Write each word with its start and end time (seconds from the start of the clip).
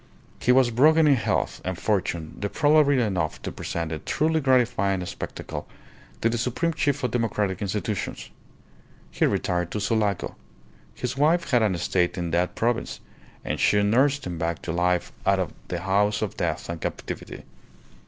He 0.39 0.51
was 0.51 0.71
broken 0.71 1.05
in 1.07 1.13
health 1.13 1.61
and 1.63 1.77
fortune 1.77 2.35
deplorably 2.39 2.99
enough 2.99 3.39
to 3.43 3.51
present 3.51 3.91
a 3.91 3.99
truly 3.99 4.39
gratifying 4.39 5.05
spectacle 5.05 5.67
to 6.21 6.27
the 6.27 6.39
supreme 6.39 6.73
chief 6.73 7.03
of 7.03 7.11
democratic 7.11 7.61
institutions. 7.61 8.31
He 9.11 9.27
retired 9.27 9.69
to 9.69 9.79
Sulaco. 9.79 10.35
His 10.95 11.15
wife 11.17 11.51
had 11.51 11.61
an 11.61 11.75
estate 11.75 12.17
in 12.17 12.31
that 12.31 12.55
province, 12.55 12.99
and 13.45 13.59
she 13.59 13.83
nursed 13.83 14.25
him 14.25 14.39
back 14.39 14.63
to 14.63 14.71
life 14.71 15.11
out 15.23 15.37
of 15.37 15.53
the 15.67 15.81
house 15.81 16.23
of 16.23 16.35
death 16.35 16.67
and 16.67 16.81
captivity. 16.81 17.43